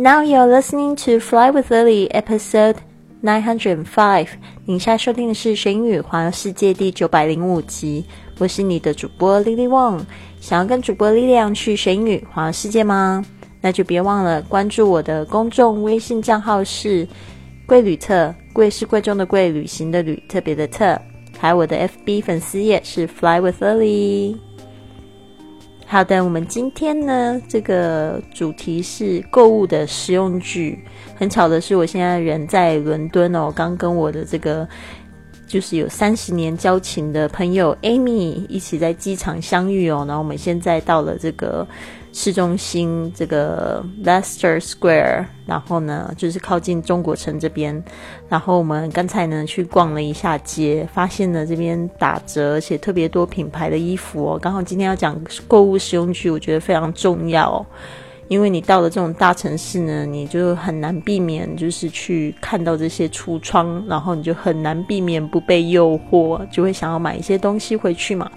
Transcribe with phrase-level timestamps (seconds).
[0.00, 2.76] Now you're listening to Fly with Lily, episode
[3.20, 4.28] nine hundred and five。
[4.64, 8.04] 您现在收听的是《学英语环游世界》第九百零五集。
[8.38, 10.02] 我是你的主播 Lily Wong。
[10.40, 13.24] 想要跟主播力量去学英语环游世界吗？
[13.60, 17.04] 那就别忘了关注我的公众微信账号是
[17.66, 20.96] “贵旅特”，贵是贵重的贵，旅行的旅，特别的特。
[21.40, 21.76] 还有我的
[22.06, 24.36] FB 粉丝页是 Fly with Lily。
[25.90, 30.84] 好的，我们今天呢，这个主题是购物的实用剧。
[31.16, 34.68] 很巧的是，我现在人在伦敦哦，刚跟我的这个
[35.46, 40.04] 就是有三十年交情的朋友 Amy 一起在机场相遇哦。
[40.06, 41.66] 然后我们现在到了这个。
[42.20, 47.80] 市中心这个 Leicester Square，然后呢，就是靠近中国城这边。
[48.28, 54.36] 然后我们刚才呢去逛了一下街，发现了这边打折，而且特别多品牌的衣服哦。
[54.36, 57.64] 刚好今天要讲购物实用句，我觉得非常重要。
[58.26, 68.28] 因为你到了这种大城市呢，你就很难避免就是去看到这些橱窗，然后你就很难避免不被诱惑，就会想要买一些东西回去嘛。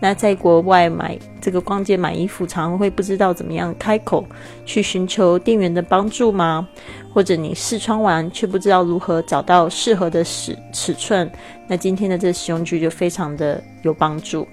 [0.00, 4.24] 那在国外买这个逛街买衣服，常常会不知道怎么样开口
[4.64, 6.66] 去寻求店员的帮助吗？
[7.12, 11.30] 或者你试穿完却不知道如何找到适合的尺尺寸？
[11.68, 14.46] 那今天的这使用句就非常的有帮助。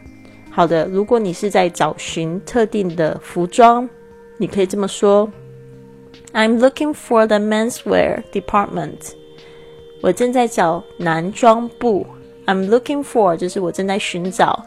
[0.52, 3.88] 好的，如果你是在找寻特定的服装，
[4.38, 5.32] 你可以这么说
[6.34, 9.14] ：I'm looking for the menswear department。
[10.02, 12.06] 我正在找男装部。
[12.48, 14.66] I'm looking for 就是我正在寻找。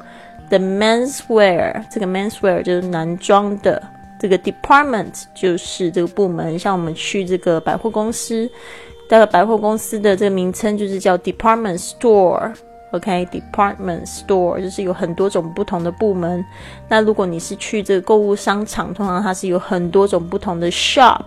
[0.50, 3.80] The menswear，这个 menswear 就是男装的，
[4.18, 6.58] 这个 department 就是这个部门。
[6.58, 8.50] 像我们去这个百货公司，
[9.08, 12.52] 个百货公司的这个名称就是叫 department store。
[12.90, 16.44] OK，department store 就是有很多种不同的部门。
[16.88, 21.22] 那如果你是去这个购物商场，通常它是有很多种不同的 shop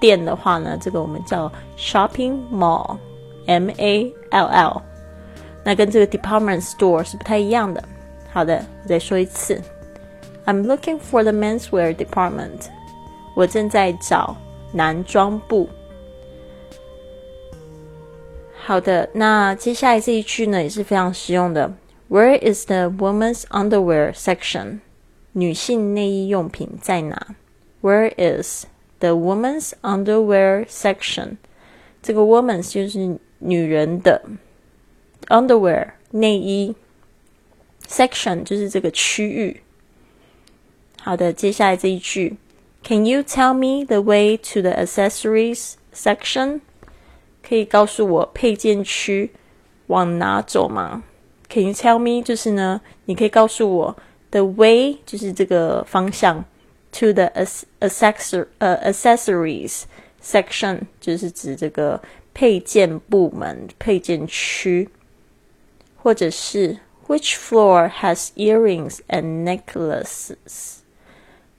[0.00, 4.82] 店的话呢，这个我们叫 shopping mall，M A L L。
[5.62, 7.84] 那跟这个 department store 是不太一样的。
[8.31, 9.61] 好的，我再说一次。
[10.45, 12.67] I'm looking for the menswear department。
[13.35, 14.35] 我正在找
[14.73, 15.69] 男装部。
[18.55, 21.73] 好的，那接下来这一句呢也是非常实用的。
[22.09, 24.79] Where is the women's underwear section？
[25.33, 27.35] 女性内衣用品在哪？
[27.81, 28.65] Where is
[28.99, 31.37] the women's underwear section？
[32.01, 34.21] 这个 women's 就是女人的
[35.27, 36.75] underwear 内衣。
[37.92, 39.60] Section 就是这个区域。
[41.02, 42.36] 好的，接下来这一句
[42.82, 46.60] ，Can you tell me the way to the accessories section？
[47.46, 49.32] 可以告诉我配件区
[49.88, 51.04] 往哪走吗
[51.50, 52.24] ？Can you tell me？
[52.24, 53.96] 就是呢，你可以告诉我
[54.30, 56.42] the way，就是这个方向
[56.92, 57.30] ，to the
[57.80, 59.82] accessor 呃 accessories
[60.22, 62.00] section，就是指这个
[62.32, 64.88] 配件部门、配件区，
[65.96, 66.78] 或者是。
[67.11, 70.79] Which floor has earrings and necklaces？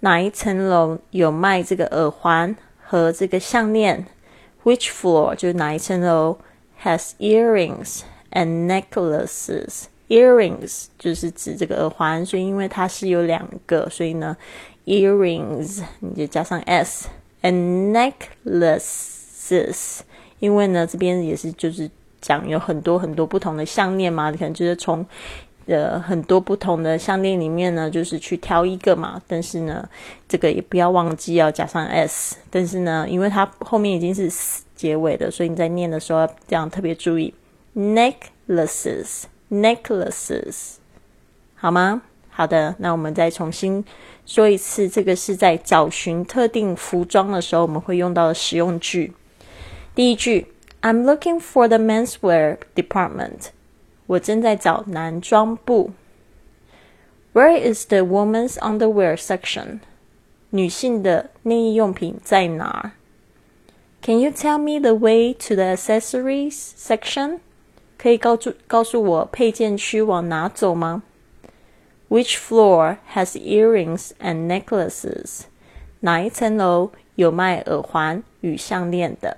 [0.01, 2.55] 哪一层楼有卖这个耳环
[2.85, 4.07] 和这个项链？
[4.63, 6.39] Which floor 就是哪一层楼
[6.83, 14.37] has earrings and necklaces？Earrings 就是指这个耳环，所以因为它是有两个，所以呢，
[14.85, 20.01] earrings 你就加上 s。And necklaces，
[20.41, 21.91] 因为呢这边也是就是。
[22.24, 25.06] 讲有很多很多不同的项链嘛，你可能就是从
[25.66, 29.22] 呃很多不同的项链里面呢，就是去挑一个嘛。
[29.28, 29.86] 但是呢，
[30.26, 32.38] 这个也不要忘记要加上 s。
[32.50, 34.32] 但是呢，因为它后面已经是
[34.74, 37.34] 结尾的，所以你在念的时候要这样特别注意
[37.76, 40.76] necklaces，necklaces，
[41.56, 42.04] 好吗？
[42.30, 43.84] 好的，那我们再重新
[44.26, 49.14] 说一次，这个是在找寻特定服装的时候我们会用到的实用句。
[49.94, 50.48] 第一句。
[50.83, 53.51] I'm looking for the menswear department.
[54.07, 55.93] 我正在找男装部。
[57.35, 59.81] Where is the women's underwear section?
[60.51, 62.93] 女性的内衣用品在哪？
[64.01, 67.41] Can you tell me the way to the accessories section?
[67.99, 71.03] 可以告诉告诉我配件区往哪走吗？
[72.09, 75.43] Which floor has earrings and necklaces?
[76.01, 79.37] 哪一层楼有卖耳环与项链的？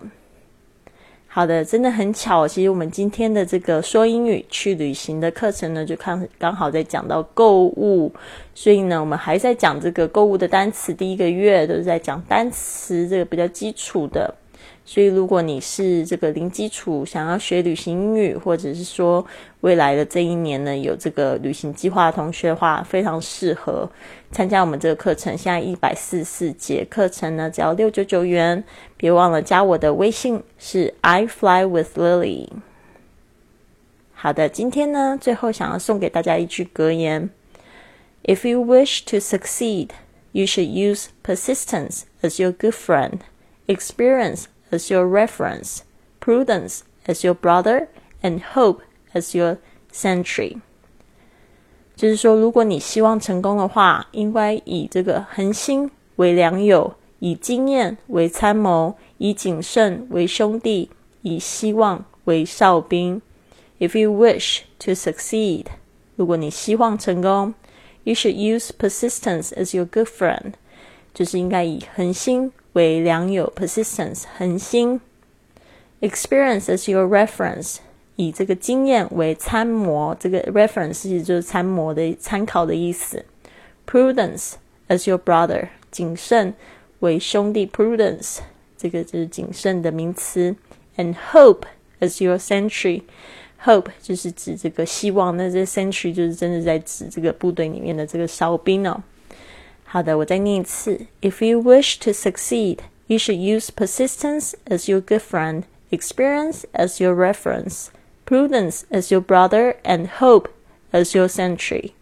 [1.36, 2.48] 好的，真的很巧。
[2.48, 8.10] 其实我们今天的这个说英语去旅行的课程呢，就刚刚好在讲到购物，
[8.54, 10.94] 所以呢，我们还在讲这个购物的单词。
[10.94, 14.34] 第一个月都是在讲单词，这个比较基础的。
[14.88, 19.26] 所以，如果你是这个零基础想要学旅行英语，或者是说
[19.62, 23.90] 未来的这一年呢有这个旅行计划的同学的话，非常适合
[24.32, 25.36] 参加我们这个课程。
[25.36, 28.64] 现在一百四十四节课程呢，只要六九九元。
[28.98, 32.48] 别忘了加我的微信，是 I fly with Lily。
[34.14, 37.30] 好的，今天呢，最后想要送给大家一句格言
[38.24, 39.90] ：If you wish to succeed,
[40.32, 43.20] you should use persistence as your good friend,
[43.68, 44.46] experience.
[44.75, 45.81] as your reference,
[46.21, 47.89] prudence as your brother,
[48.23, 48.81] and hope
[49.12, 49.59] as your
[49.93, 50.59] sentry。
[51.97, 60.91] 就是说，如果你希望成功的话，应该以这个恒心为良友，以经验为参谋，以谨慎为兄弟，
[61.23, 63.21] 以希望为哨兵。
[63.79, 65.67] If you wish to succeed，
[66.17, 67.55] 如果你希望成功，
[68.05, 70.53] you should use persistence as your good friend，
[71.12, 75.00] 就是应该以恒心 为良友，persistence 恒心
[76.01, 77.77] ，experience as your reference
[78.18, 83.24] 以这个经验为参谋，这个 reference 其实就是参谋的参考的意思。
[83.88, 84.56] prudence
[84.89, 86.54] as your brother 谨慎
[87.00, 88.39] 为兄弟，prudence
[88.77, 90.54] 这个就是谨慎的名词。
[90.98, 91.63] and hope
[92.01, 99.01] as your sentry，hope 就是指这个希望，那这 sentry 就是真的在指这个部队里面的这个哨兵哦。
[99.95, 101.07] 好的，我再念一次。
[101.21, 107.15] If you wish to succeed, you should use persistence as your good friend, experience as your
[107.15, 107.89] reference,
[108.25, 110.49] prudence as your brother, and hope
[110.93, 111.95] as your sentry.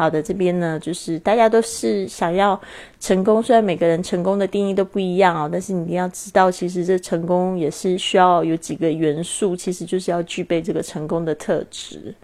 [0.00, 2.58] 好的，这边呢，就是大家都是想要
[2.98, 12.14] 成功，虽然每个人成功的定义都不一样哦，但是你一定要知道，其实这成功也是需要有几个元素，其实就是要具备这个成功的特质。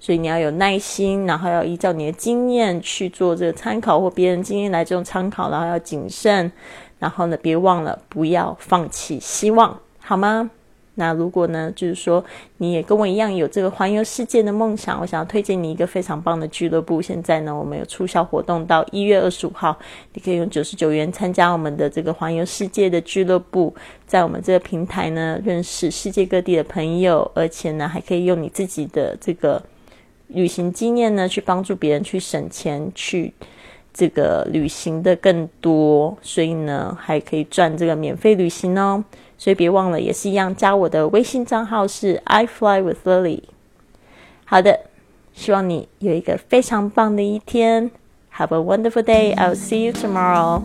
[0.00, 6.50] 所以你要有耐心，然后要依照你的经验去做这个参考，或别人经验来这种参考，然后要谨慎，
[6.98, 10.50] 然后呢，别忘了不要放弃希望，好吗？
[10.96, 12.22] 那如果呢，就是说
[12.58, 17.00] 你也跟我一样有这个环游世界的梦想，我想要推荐你一个非常棒的俱乐部。
[17.00, 19.78] 现在呢，我们有促销活动到一月二十五号，
[20.12, 23.74] 你可以用九十九元参加我们的这个环游世界的俱乐部，
[24.06, 29.62] 在我们这个平台呢，认识世界各地的朋友，而且呢，还可以用你自己的这个。
[30.32, 33.34] 旅行经验呢，去帮助别人去省钱，去
[33.92, 39.04] 这个旅行的更多，所以呢还可以赚这个免费旅行哦。
[39.36, 43.42] 所以别忘了，也是一样，加我的微信账号是 I fly with Lily。
[44.44, 44.80] 好的，
[45.32, 47.90] 希望你有一个非常棒的一天。
[48.36, 49.34] Have a wonderful day.
[49.34, 50.62] I'll see you tomorrow.